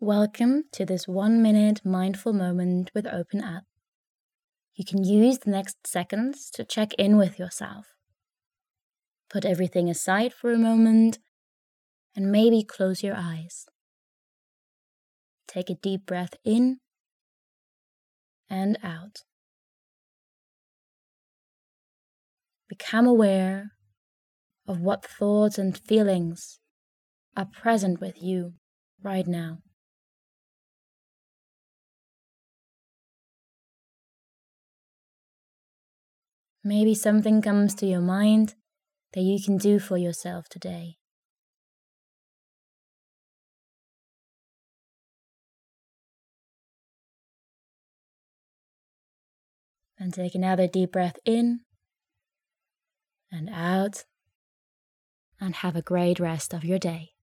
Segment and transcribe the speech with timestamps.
[0.00, 3.62] Welcome to this one minute mindful moment with OpenUp.
[4.74, 7.86] You can use the next seconds to check in with yourself.
[9.30, 11.18] Put everything aside for a moment
[12.14, 13.64] and maybe close your eyes.
[15.48, 16.80] Take a deep breath in
[18.50, 19.22] and out.
[22.68, 23.70] Become aware
[24.68, 26.58] of what thoughts and feelings
[27.34, 28.56] are present with you
[29.02, 29.60] right now.
[36.68, 38.56] Maybe something comes to your mind
[39.12, 40.96] that you can do for yourself today.
[49.96, 51.60] And take another deep breath in
[53.30, 54.04] and out,
[55.40, 57.12] and have a great rest of your day.